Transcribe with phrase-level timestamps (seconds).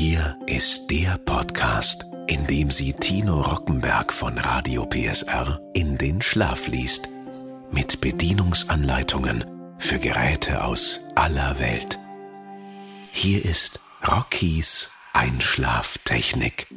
[0.00, 6.68] Hier ist der Podcast, in dem sie Tino Rockenberg von Radio PSR in den Schlaf
[6.68, 7.08] liest.
[7.72, 9.44] Mit Bedienungsanleitungen
[9.78, 11.98] für Geräte aus aller Welt.
[13.10, 16.68] Hier ist Rockies Einschlaftechnik.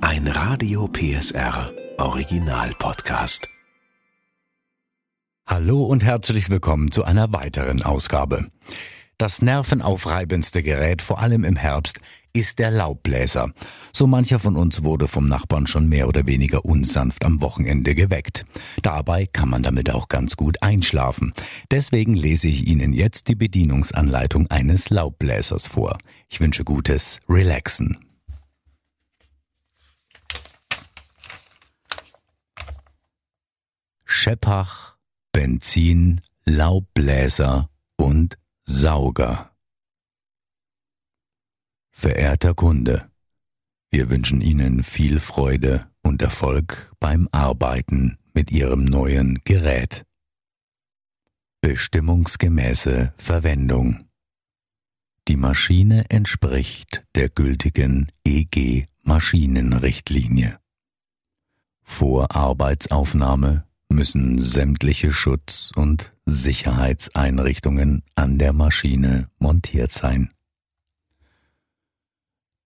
[0.00, 3.48] Ein Radio PSR Original Podcast.
[5.48, 8.46] Hallo und herzlich willkommen zu einer weiteren Ausgabe.
[9.18, 11.98] Das nervenaufreibendste Gerät, vor allem im Herbst,
[12.38, 13.50] ist der Laubbläser.
[13.92, 18.44] So mancher von uns wurde vom Nachbarn schon mehr oder weniger unsanft am Wochenende geweckt.
[18.82, 21.34] Dabei kann man damit auch ganz gut einschlafen.
[21.72, 25.98] Deswegen lese ich Ihnen jetzt die Bedienungsanleitung eines Laubbläsers vor.
[26.28, 27.98] Ich wünsche gutes Relaxen.
[34.04, 34.96] Scheppach,
[35.32, 39.47] Benzin, Laubbläser und Sauger.
[42.00, 43.10] Verehrter Kunde,
[43.90, 50.06] wir wünschen Ihnen viel Freude und Erfolg beim Arbeiten mit Ihrem neuen Gerät.
[51.60, 54.04] Bestimmungsgemäße Verwendung.
[55.26, 60.60] Die Maschine entspricht der gültigen EG Maschinenrichtlinie.
[61.82, 70.30] Vor Arbeitsaufnahme müssen sämtliche Schutz- und Sicherheitseinrichtungen an der Maschine montiert sein.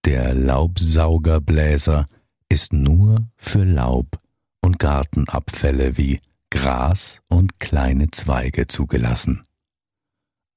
[0.04, 2.08] Der Laubsaugerbläser
[2.48, 4.18] ist nur für Laub
[4.60, 9.44] und Gartenabfälle wie Gras und kleine Zweige zugelassen.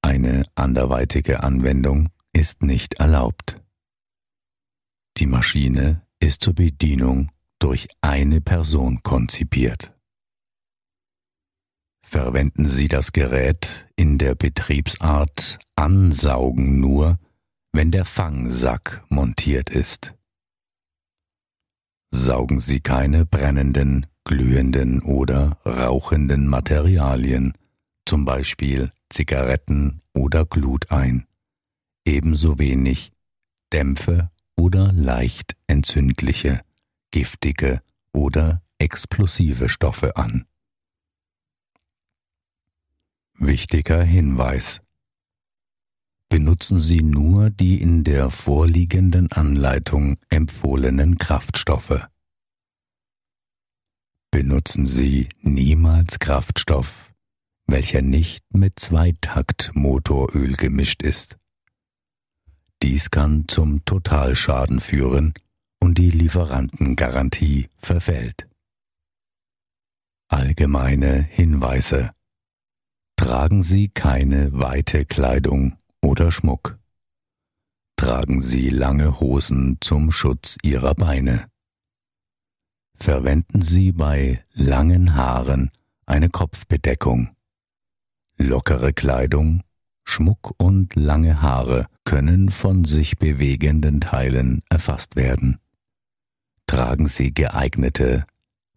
[0.02, 3.62] Eine anderweitige Anwendung ist nicht erlaubt.
[5.18, 9.94] Die Maschine ist zur Bedienung durch eine Person konzipiert.
[12.06, 17.18] Verwenden Sie das Gerät in der Betriebsart Ansaugen nur,
[17.76, 20.14] wenn der Fangsack montiert ist.
[22.09, 27.52] Saugen Sie keine brennenden, glühenden oder rauchenden Materialien,
[28.05, 31.27] zum Beispiel Zigaretten oder Glut ein,
[32.05, 33.11] ebenso wenig
[33.73, 36.61] Dämpfe oder leicht entzündliche,
[37.11, 37.82] giftige
[38.14, 40.45] oder explosive Stoffe an.
[43.33, 44.85] Wichtiger Hinweis.
[46.30, 52.08] Benutzen Sie nur die in der vorliegenden Anleitung empfohlenen Kraftstoffe.
[54.31, 57.13] Benutzen Sie niemals Kraftstoff,
[57.67, 61.37] welcher nicht mit Zweitakt-Motoröl gemischt ist.
[62.81, 65.33] Dies kann zum Totalschaden führen
[65.80, 68.49] und die Lieferantengarantie verfällt.
[70.27, 72.11] Allgemeine Hinweise
[73.15, 76.77] Tragen Sie keine weite Kleidung oder Schmuck.
[77.98, 81.49] Tragen Sie lange Hosen zum Schutz Ihrer Beine.
[82.93, 85.71] Verwenden Sie bei langen Haaren
[86.05, 87.36] eine Kopfbedeckung.
[88.38, 89.64] Lockere Kleidung,
[90.04, 95.60] Schmuck und lange Haare können von sich bewegenden Teilen erfasst werden.
[96.67, 98.26] Tragen Sie geeignete,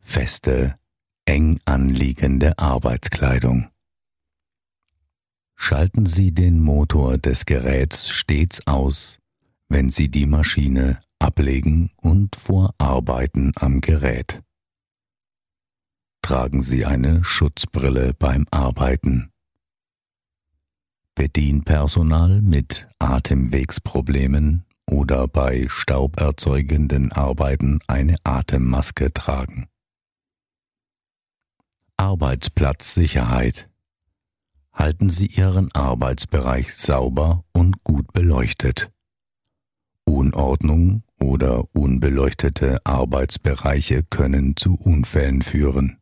[0.00, 0.78] feste,
[1.26, 3.68] eng anliegende Arbeitskleidung.
[5.60, 9.18] Schalten Sie den Motor des Geräts stets aus,
[9.68, 14.40] wenn Sie die Maschine ablegen und vor Arbeiten am Gerät.
[16.22, 19.30] Tragen Sie eine Schutzbrille beim Arbeiten.
[21.16, 29.66] Bedienpersonal mit Atemwegsproblemen oder bei stauberzeugenden Arbeiten eine Atemmaske tragen.
[31.96, 33.67] Arbeitsplatzsicherheit
[34.78, 38.92] halten Sie Ihren Arbeitsbereich sauber und gut beleuchtet.
[40.04, 45.98] Unordnung oder unbeleuchtete Arbeitsbereiche können zu Unfällen führen.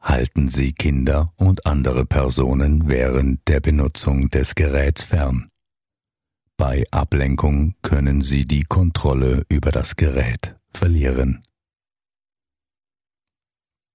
[0.00, 5.50] Halten Sie Kinder und andere Personen während der Benutzung des Geräts fern.
[6.56, 11.44] Bei Ablenkung können Sie die Kontrolle über das Gerät verlieren.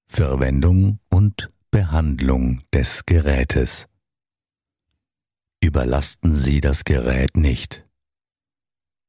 [0.07, 3.89] Verwendung und Behandlung des Gerätes.
[5.61, 7.85] Überlasten Sie das Gerät nicht.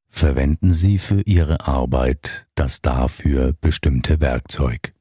[0.09, 4.93] Verwenden Sie für Ihre Arbeit das dafür bestimmte Werkzeug.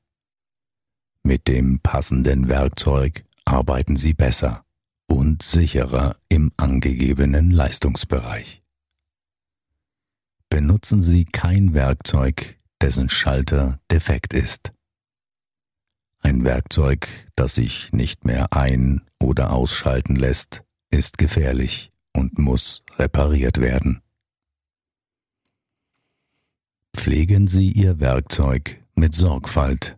[1.24, 4.64] Mit dem passenden Werkzeug arbeiten Sie besser
[5.08, 8.62] und sicherer im angegebenen Leistungsbereich.
[10.50, 14.75] Benutzen Sie kein Werkzeug, dessen Schalter defekt ist.
[16.20, 23.60] Ein Werkzeug, das sich nicht mehr ein- oder ausschalten lässt, ist gefährlich und muss repariert
[23.60, 24.02] werden.
[26.96, 29.96] Pflegen Sie Ihr Werkzeug mit Sorgfalt.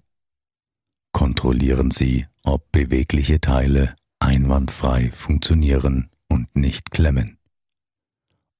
[1.12, 7.38] Kontrollieren Sie, ob bewegliche Teile einwandfrei funktionieren und nicht klemmen.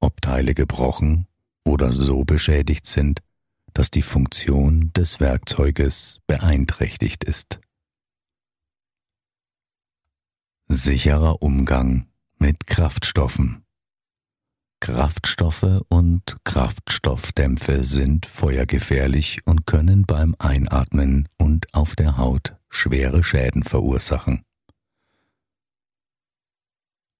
[0.01, 1.27] Ob Teile gebrochen
[1.65, 3.21] oder so beschädigt sind,
[3.79, 7.61] dass die Funktion des Werkzeuges beeinträchtigt ist.
[10.67, 12.09] Sicherer Umgang
[12.41, 13.65] mit Kraftstoffen.
[14.81, 23.63] Kraftstoffe und Kraftstoffdämpfe sind feuergefährlich und können beim Einatmen und auf der Haut schwere Schäden
[23.63, 24.43] verursachen.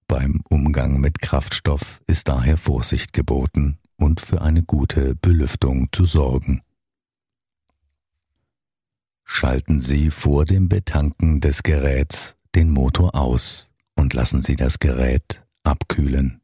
[0.09, 6.63] Beim Umgang mit Kraftstoff ist daher Vorsicht geboten und für eine gute Belüftung zu sorgen.
[9.25, 15.47] Schalten Sie vor dem Betanken des Geräts den Motor aus und lassen Sie das Gerät
[15.65, 16.41] abkühlen.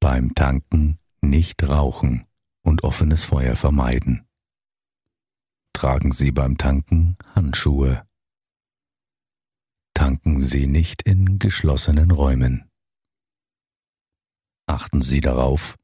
[0.00, 2.26] Beim Tanken nicht rauchen
[2.62, 4.26] und offenes Feuer vermeiden.
[5.72, 8.06] Tragen Sie beim Tanken Handschuhe.
[9.94, 12.70] Tanken Sie nicht in geschlossenen Räumen.
[14.66, 15.76] Achten Sie darauf,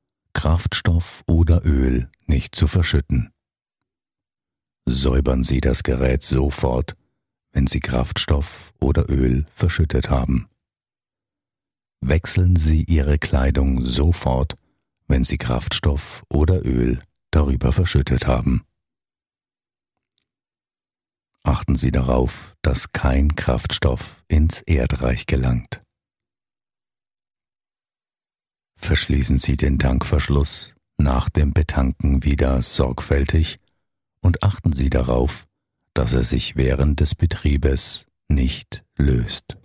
[0.46, 3.32] Kraftstoff oder Öl nicht zu verschütten.
[4.84, 6.96] Säubern Sie das Gerät sofort,
[7.50, 10.48] wenn Sie Kraftstoff oder Öl verschüttet haben.
[12.00, 14.56] Wechseln Sie Ihre Kleidung sofort,
[15.08, 17.00] wenn Sie Kraftstoff oder Öl
[17.32, 18.62] darüber verschüttet haben.
[21.42, 25.82] Achten Sie darauf, dass kein Kraftstoff ins Erdreich gelangt.
[28.76, 33.58] Verschließen Sie den Tankverschluss nach dem Betanken wieder sorgfältig
[34.20, 35.46] und achten Sie darauf,
[35.94, 39.58] dass er sich während des Betriebes nicht löst.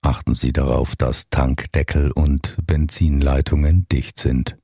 [0.00, 4.56] Achten Sie darauf, dass Tankdeckel und Benzinleitungen dicht sind.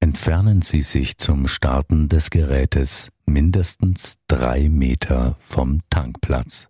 [0.00, 6.68] Entfernen Sie sich zum Starten des Gerätes mindestens drei Meter vom Tankplatz.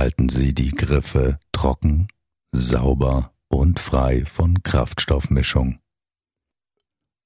[0.00, 2.08] Halten Sie die Griffe trocken,
[2.52, 5.78] sauber und frei von Kraftstoffmischung.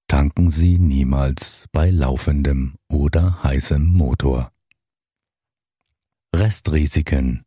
[0.09, 4.51] Tanken Sie niemals bei laufendem oder heißem Motor.
[6.35, 7.45] Restrisiken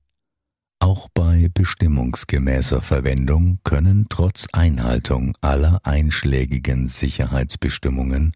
[0.79, 8.31] auch bei bestimmungsgemäßer Verwendung können trotz Einhaltung aller einschlägigen Sicherheitsbestimmungen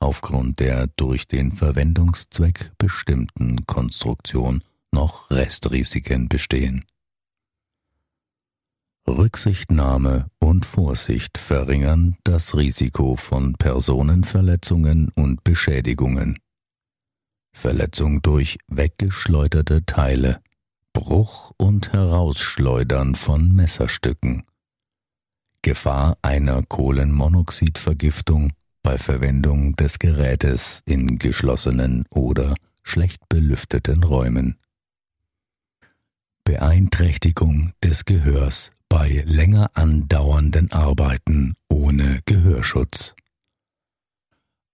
[0.00, 6.84] aufgrund der durch den Verwendungszweck bestimmten Konstruktion noch Restrisiken bestehen.
[9.08, 16.38] Rücksichtnahme und Vorsicht verringern das Risiko von Personenverletzungen und Beschädigungen.
[17.52, 20.40] Verletzung durch weggeschleuderte Teile,
[20.92, 24.44] Bruch und Herausschleudern von Messerstücken.
[25.62, 28.52] Gefahr einer Kohlenmonoxidvergiftung
[28.82, 34.58] bei Verwendung des Gerätes in geschlossenen oder schlecht belüfteten Räumen.
[36.44, 43.14] Beeinträchtigung des Gehörs bei länger andauernden Arbeiten ohne Gehörschutz.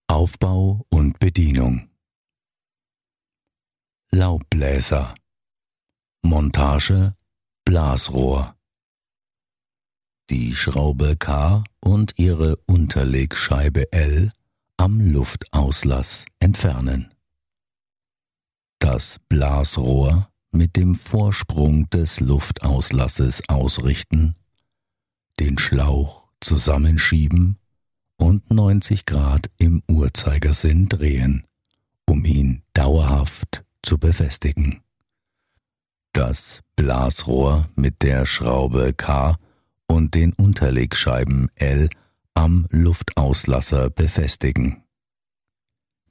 [0.07, 1.89] Aufbau und Bedienung
[4.11, 5.15] Laubbläser
[6.23, 7.15] Montage
[7.65, 8.59] Blasrohr
[10.31, 14.31] die Schraube K und ihre Unterlegscheibe L
[14.77, 17.15] am Luftauslass entfernen.
[18.79, 24.35] Das Blasrohr mit dem Vorsprung des Luftauslasses ausrichten,
[25.41, 27.59] den Schlauch zusammenschieben
[28.17, 31.47] und 90 Grad im Uhrzeigersinn drehen,
[32.07, 34.81] um ihn dauerhaft zu befestigen.
[36.13, 39.37] Das Blasrohr mit der Schraube K
[39.87, 41.89] und den Unterlegscheiben L
[42.35, 44.83] am Luftauslasser befestigen.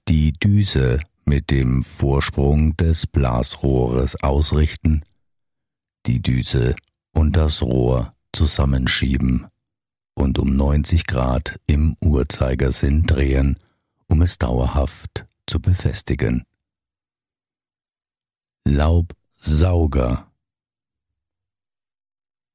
[0.08, 5.03] Die Düse mit dem Vorsprung des Blasrohres ausrichten,
[6.05, 6.75] die Düse
[7.13, 9.48] und das Rohr zusammenschieben
[10.15, 13.57] und um 90 Grad im Uhrzeigersinn drehen,
[14.07, 16.43] um es dauerhaft zu befestigen.
[18.65, 20.31] Laubsauger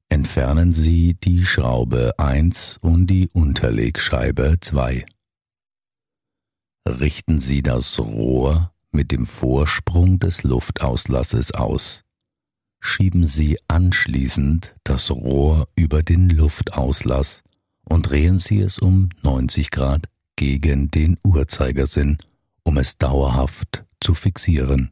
[0.09, 5.05] Entfernen Sie die Schraube 1 und die Unterlegscheibe 2
[6.87, 12.03] richten Sie das Rohr mit dem Vorsprung des Luftaulasses aus.
[12.79, 17.43] Schieben Sie anschließend das Rohr über den Luftauslass
[17.85, 22.17] und drehen Sie es um 90 Grad gegen den Uhrzeigersinn,
[22.63, 24.91] um es dauerhaft zu fixieren.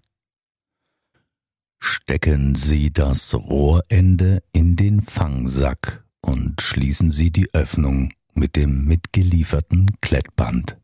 [1.79, 9.87] Stecken Sie das Rohrende in den Fangsack und schließen Sie die Öffnung mit dem mitgelieferten
[9.99, 10.77] Klettband.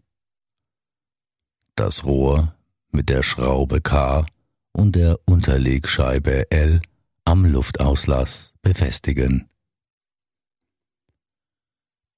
[1.77, 2.55] Das Rohr
[2.89, 4.25] mit der Schraube K
[4.71, 6.81] und der Unterlegscheibe L
[7.23, 9.47] am Luftauslass befestigen.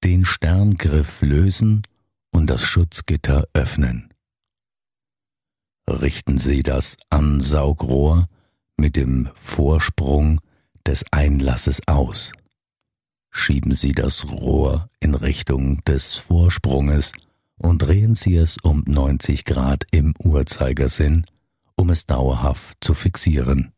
[0.02, 1.82] Den Sterngriff lösen
[2.30, 4.14] und das Schutzgitter öffnen.
[5.86, 8.28] Richten Sie das Ansaugrohr
[8.78, 10.40] mit dem Vorsprung
[10.86, 12.32] des Einlasses aus.
[13.30, 17.12] Schieben Sie das Rohr in Richtung des Vorsprunges
[17.60, 21.26] und drehen Sie es um 90 Grad im Uhrzeigersinn,
[21.76, 23.72] um es dauerhaft zu fixieren.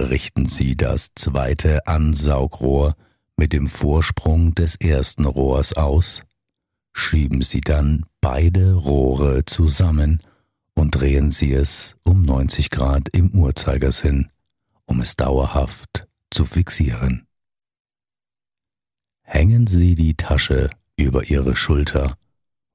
[0.00, 2.96] Richten Sie das zweite Ansaugrohr
[3.36, 6.22] mit dem Vorsprung des ersten Rohrs aus,
[6.92, 10.20] schieben Sie dann beide Rohre zusammen
[10.74, 14.30] und drehen Sie es um 90 Grad im Uhrzeigersinn,
[14.86, 17.26] um es dauerhaft zu fixieren.
[19.22, 22.16] Hängen Sie die Tasche über Ihre Schulter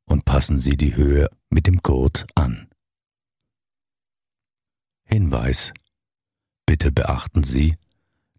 [0.05, 2.67] und passen Sie die Höhe mit dem Gurt an.
[5.05, 5.73] Hinweis.
[6.65, 7.77] Bitte beachten Sie,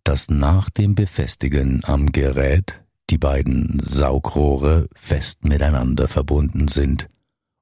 [0.05, 7.09] dass nach dem Befestigen am Gerät die beiden Saugrohre fest miteinander verbunden sind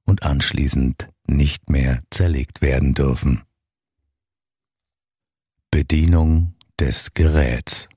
[0.05, 3.41] und anschließend nicht mehr zerlegt werden dürfen.
[5.71, 7.89] Bedienung des Geräts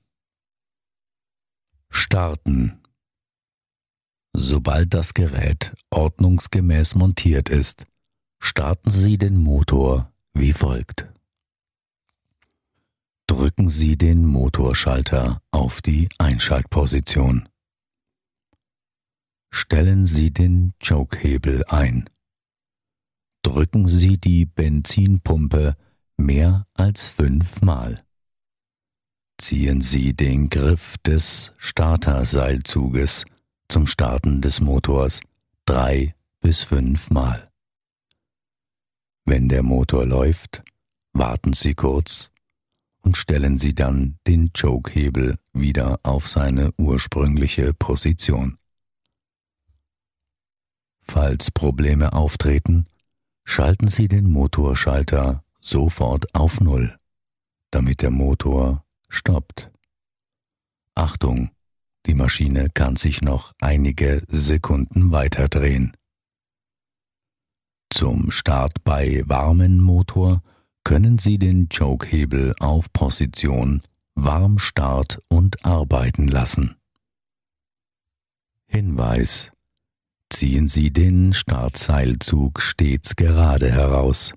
[1.89, 2.82] Starten
[4.35, 7.85] Sobald das Gerät ordnungsgemäß montiert ist,
[8.39, 11.07] starten Sie den Motor wie folgt.
[13.27, 17.47] Drücken Sie den Motorschalter auf die Einschaltposition.
[19.51, 22.09] Stellen Sie den Chokehebel ein.
[23.43, 25.77] Drücken Sie die Benzinpumpe
[26.17, 28.03] mehr als fünfmal.
[29.39, 33.25] Ziehen Sie den Griff des Starterseilzuges
[33.73, 35.19] zum Starten des Motors
[35.65, 37.49] drei bis fünfmal.
[39.25, 40.61] Wenn der Motor läuft,
[41.11, 42.29] warten Sie kurz
[43.01, 48.59] und stellen Sie dann den Chokehebel wieder auf seine ursprüngliche Position.
[51.01, 52.85] Falls Probleme auftreten,
[53.43, 56.95] schalten Sie den Motorschalter sofort auf Null,
[57.71, 59.71] damit der Motor stoppt.
[60.93, 61.49] Achtung,
[62.05, 65.95] die Maschine kann sich noch einige Sekunden weiterdrehen.
[67.89, 70.41] Zum Start bei warmen Motor
[70.83, 73.81] können Sie den Chokehebel auf Position
[74.15, 76.75] warm Start und arbeiten lassen.
[78.67, 79.51] Hinweis
[80.33, 84.33] Ziehen Sie den Startseilzug stets gerade heraus.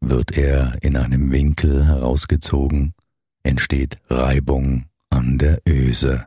[0.00, 2.94] Wird er in einem Winkel herausgezogen,
[3.42, 6.24] entsteht Reibung an der Öse.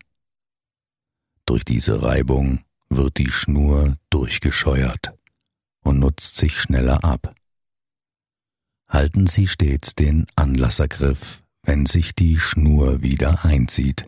[1.48, 5.18] Durch diese Reibung wird die Schnur durchgescheuert
[5.84, 7.34] und nutzt sich schneller ab.
[8.88, 14.06] Halten Sie stets den Anlassergriff, wenn sich die Schnur wieder einzieht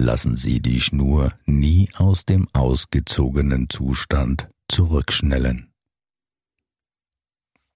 [0.00, 5.72] lassen Sie die Schnur nie aus dem ausgezogenen Zustand zurückschnellen.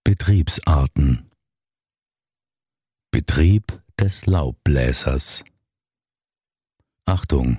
[0.05, 1.31] Betriebsarten
[3.11, 5.45] Betrieb des Laubbläsers
[7.07, 7.59] Achtung!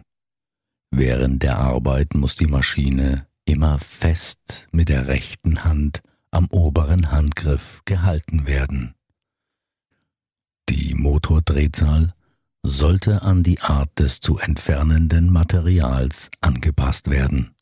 [0.97, 7.81] Während der Arbeit muss die Maschine immer fest mit der rechten Hand am oberen Handgriff
[7.83, 8.93] gehalten werden.
[10.69, 12.07] Die Motordrehzahl
[12.63, 17.53] sollte an die Art des zu entfernenden Materials angepasst werden.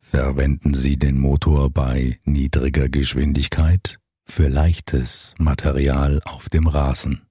[0.00, 7.22] Verwenden Sie den Motor bei niedriger Geschwindigkeit für leichtes Material auf dem Rasen.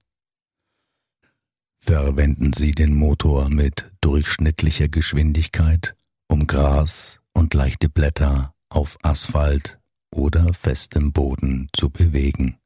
[1.84, 5.94] Verwenden Sie den Motor mit durchschnittlicher Geschwindigkeit,
[6.28, 9.78] um Gras und leichte Blätter auf Asphalt
[10.10, 12.58] oder festem Boden zu bewegen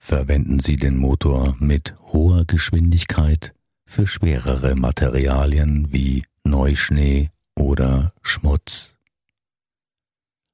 [0.00, 3.54] verwenden Sie den Motor mit hoher Geschwindigkeit
[3.84, 8.96] für schwerere Materialien wie Neuschnee oder Schmutz.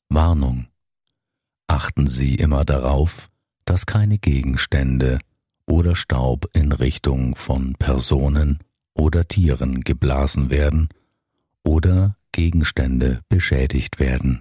[0.08, 0.66] Warnung.
[1.68, 3.30] Achten Sie immer darauf,
[3.64, 5.18] dass keine Gegenstände
[5.66, 8.60] oder Staub in Richtung von Personen
[8.94, 10.88] oder Tieren geblasen werden
[11.62, 14.40] oder Gegenstände beschädigt werden.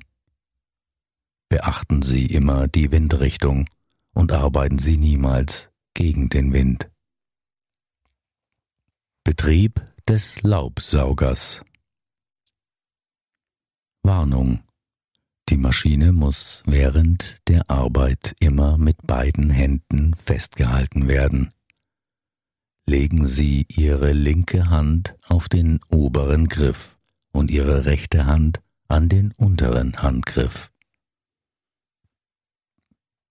[1.50, 3.70] Beachten Sie immer die Windrichtung
[4.14, 6.90] und arbeiten Sie niemals gegen den Wind.
[9.24, 11.64] Betrieb des Laubsaugers
[14.04, 14.60] Warnung.
[15.50, 21.52] Die Maschine muss während der Arbeit immer mit beiden Händen festgehalten werden.
[22.88, 26.98] Legen Sie Ihre linke Hand auf den oberen Griff
[27.32, 30.72] und Ihre rechte Hand an den unteren Handgriff.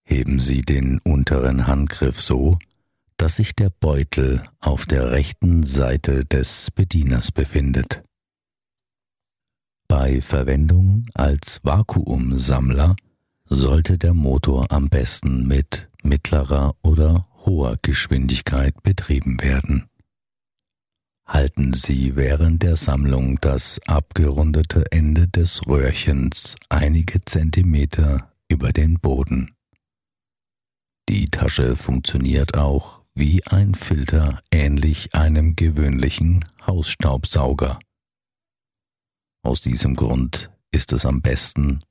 [0.03, 2.59] Heben Sie den unteren Handgriff so,
[3.17, 8.03] dass sich der Beutel auf der rechten Seite des Bedieners befindet.
[9.97, 12.97] Bei Verwendung als Vakuumsammler
[13.45, 19.85] sollte der Motor am besten mit mittlerer oder hoher Geschwindigkeit betrieben werden.
[21.25, 29.55] Halten Sie während der Sammlung das abgerundete Ende des Röhrchens einige Zentimeter über den Boden.
[31.07, 37.79] Die Tasche funktioniert auch wie ein Filter ähnlich einem gewöhnlichen Hausstaubsauger.
[39.45, 41.83] Aus diesem Grund ist es am besten,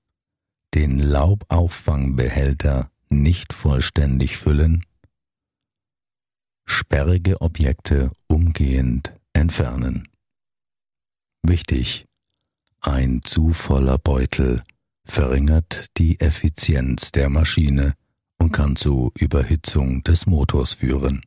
[0.75, 4.85] den Laubauffangbehälter nicht vollständig füllen,
[6.67, 10.09] sperrige Objekte umgehend entfernen.
[11.43, 12.07] Wichtig,
[12.81, 14.65] ein zu voller Beutel
[15.05, 17.95] verringert die Effizienz der Maschine
[18.37, 21.23] und kann zu Überhitzung des Motors führen.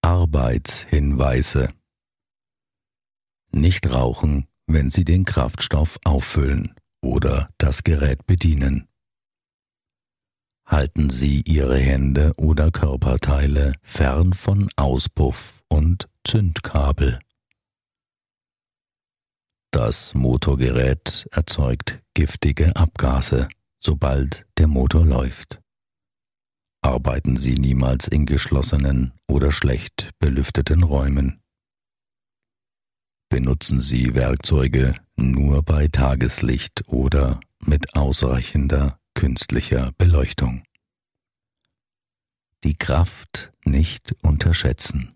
[0.00, 1.68] Arbeitshinweise
[3.50, 8.88] Nicht rauchen, wenn Sie den Kraftstoff auffüllen oder das Gerät bedienen.
[10.66, 17.18] Halten Sie Ihre Hände oder Körperteile fern von Auspuff und Zündkabel.
[19.70, 25.60] Das Motorgerät erzeugt giftige Abgase sobald der Motor läuft.
[26.82, 31.40] Arbeiten Sie niemals in geschlossenen oder schlecht belüfteten Räumen.
[33.28, 40.62] Benutzen Sie Werkzeuge nur bei Tageslicht oder mit ausreichender künstlicher Beleuchtung.
[42.64, 45.14] Die Kraft nicht unterschätzen.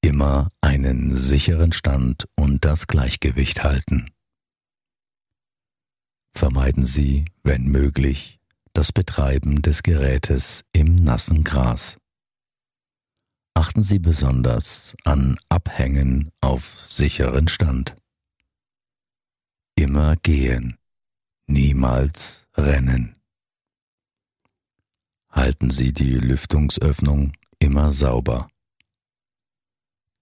[0.00, 4.10] Immer einen sicheren Stand und das Gleichgewicht halten.
[6.32, 8.40] Vermeiden Sie, wenn möglich,
[8.72, 11.99] das Betreiben des Gerätes im nassen Gras.
[13.60, 17.94] Achten Sie besonders an Abhängen auf sicheren Stand.
[19.74, 20.78] Immer gehen,
[21.46, 23.18] niemals rennen.
[25.28, 28.48] Halten Sie die Lüftungsöffnung immer sauber.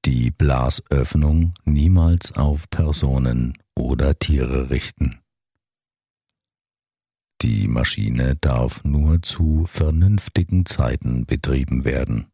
[0.04, 5.20] Die Blasöffnung niemals auf Personen oder Tiere richten.
[7.42, 12.32] Die Maschine darf nur zu vernünftigen Zeiten betrieben werden.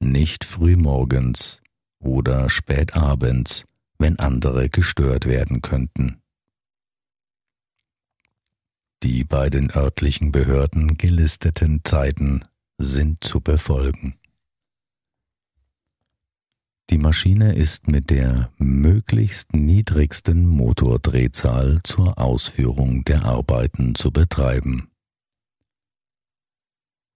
[0.00, 1.60] Nicht frühmorgens
[1.98, 3.64] oder spätabends,
[3.98, 6.22] wenn andere gestört werden könnten.
[9.02, 12.44] Die bei den örtlichen Behörden gelisteten Zeiten
[12.78, 14.18] sind zu befolgen.
[16.90, 24.88] Die Maschine ist mit der möglichst niedrigsten Motordrehzahl zur Ausführung der Arbeiten zu betreiben.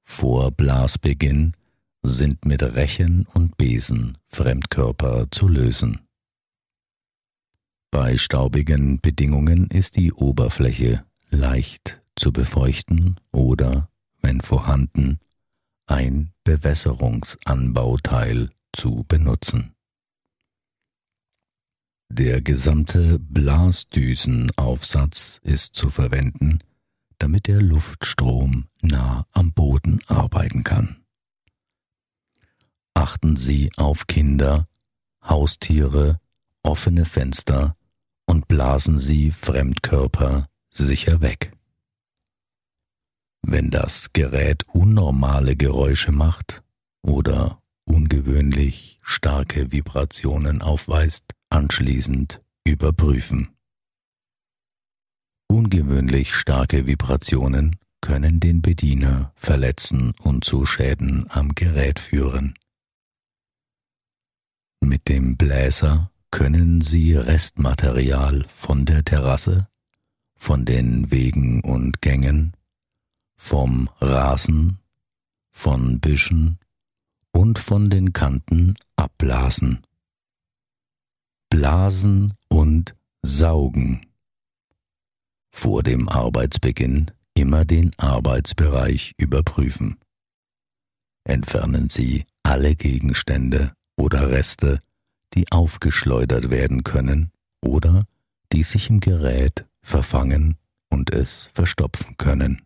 [0.04, 1.54] Vor Blasbeginn
[2.02, 6.00] sind mit Rechen und Besen Fremdkörper zu lösen.
[7.90, 13.88] Bei staubigen Bedingungen ist die Oberfläche leicht zu befeuchten oder,
[14.20, 15.20] wenn vorhanden,
[15.86, 19.74] ein Bewässerungsanbauteil zu benutzen.
[22.08, 26.60] Der gesamte Blasdüsenaufsatz ist zu verwenden,
[27.18, 31.01] damit der Luftstrom nah am Boden arbeiten kann.
[32.94, 34.68] Achten Sie auf Kinder,
[35.22, 36.20] Haustiere,
[36.62, 37.76] offene Fenster
[38.26, 41.52] und blasen Sie Fremdkörper sicher weg.
[43.42, 46.62] Wenn das Gerät unnormale Geräusche macht
[47.02, 53.48] oder ungewöhnlich starke Vibrationen aufweist, anschließend überprüfen.
[55.48, 62.54] Ungewöhnlich starke Vibrationen können den Bediener verletzen und zu Schäden am Gerät führen.
[64.84, 69.68] Mit dem Bläser können Sie Restmaterial von der Terrasse,
[70.36, 72.52] von den Wegen und Gängen,
[73.36, 74.78] vom Rasen,
[75.52, 76.58] von Büschen
[77.30, 79.86] und von den Kanten abblasen.
[81.48, 84.06] Blasen und saugen.
[85.52, 90.00] Vor dem Arbeitsbeginn immer den Arbeitsbereich überprüfen.
[91.22, 94.80] Entfernen Sie alle Gegenstände oder Reste,
[95.34, 98.04] die aufgeschleudert werden können oder
[98.52, 100.56] die sich im Gerät verfangen
[100.90, 102.62] und es verstopfen können.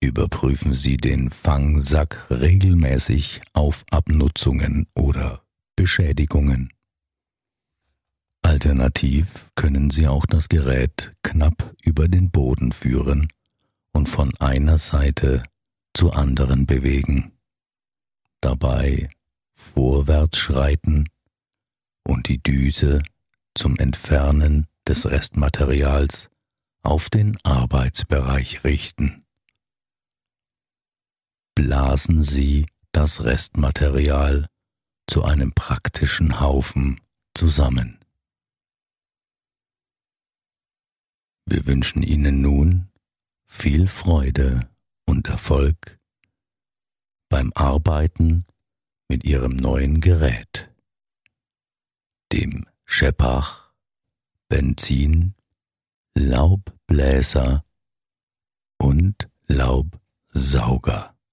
[0.00, 5.42] Überprüfen Sie den Fangsack regelmäßig auf Abnutzungen oder
[5.76, 6.72] Beschädigungen.
[8.42, 13.28] Alternativ können Sie auch das Gerät knapp über den Boden führen
[13.92, 15.42] und von einer Seite
[15.94, 17.32] zur anderen bewegen.
[18.40, 19.08] Dabei
[19.62, 21.08] vorwärts schreiten
[22.06, 23.02] und die Düse
[23.54, 26.30] zum Entfernen des Restmaterials
[26.82, 29.24] auf den Arbeitsbereich richten.
[31.54, 34.48] Blasen Sie das Restmaterial
[35.06, 37.00] zu einem praktischen Haufen
[37.34, 37.98] zusammen.
[41.46, 42.90] Wir wünschen Ihnen nun
[43.46, 44.68] viel Freude
[45.06, 45.98] und Erfolg
[47.28, 48.46] beim Arbeiten
[49.12, 50.70] mit Ihrem neuen Gerät,
[52.32, 53.70] dem Schepach
[54.48, 55.34] Benzin
[56.14, 57.62] Laubbläser
[58.78, 61.11] und Laubsauger.